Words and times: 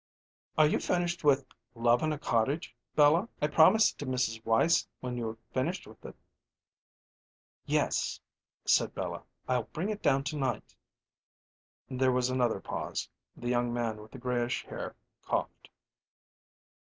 "Are 0.57 0.65
you 0.65 0.79
finished 0.79 1.23
with 1.23 1.45
Love 1.75 2.01
in 2.01 2.11
a 2.11 2.17
Cottage, 2.17 2.75
Bella? 2.95 3.29
I 3.39 3.45
promised 3.45 3.93
it 3.93 3.99
to 3.99 4.09
Mrs. 4.11 4.43
Weiss 4.43 4.87
when 4.99 5.15
you're 5.15 5.37
finished 5.53 5.85
with 5.85 6.03
it." 6.03 6.15
"Yes," 7.67 8.19
said 8.65 8.95
Bella. 8.95 9.21
"I'll 9.47 9.65
bring 9.65 9.89
it 9.89 10.01
down 10.01 10.23
to 10.23 10.35
night." 10.35 10.73
There 11.87 12.11
was 12.11 12.31
another 12.31 12.59
pause; 12.59 13.09
the 13.37 13.49
young 13.49 13.71
man 13.71 14.01
with 14.01 14.09
the 14.09 14.17
grayish 14.17 14.65
hair 14.65 14.95
coughed. 15.21 15.69